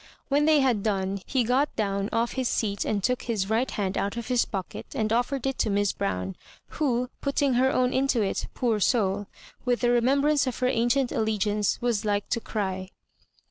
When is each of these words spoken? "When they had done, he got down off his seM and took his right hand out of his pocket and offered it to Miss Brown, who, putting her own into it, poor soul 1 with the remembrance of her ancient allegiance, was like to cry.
"When 0.29 0.45
they 0.45 0.61
had 0.61 0.81
done, 0.81 1.21
he 1.27 1.43
got 1.43 1.75
down 1.75 2.09
off 2.11 2.31
his 2.31 2.47
seM 2.49 2.77
and 2.85 3.03
took 3.03 3.21
his 3.21 3.51
right 3.51 3.69
hand 3.69 3.99
out 3.99 4.17
of 4.17 4.29
his 4.29 4.45
pocket 4.45 4.87
and 4.95 5.13
offered 5.13 5.45
it 5.45 5.59
to 5.59 5.69
Miss 5.69 5.91
Brown, 5.93 6.35
who, 6.69 7.11
putting 7.21 7.53
her 7.53 7.71
own 7.71 7.93
into 7.93 8.19
it, 8.23 8.47
poor 8.55 8.79
soul 8.79 9.15
1 9.17 9.27
with 9.65 9.81
the 9.81 9.91
remembrance 9.91 10.47
of 10.47 10.57
her 10.57 10.67
ancient 10.67 11.11
allegiance, 11.11 11.79
was 11.83 12.03
like 12.03 12.27
to 12.29 12.39
cry. 12.39 12.89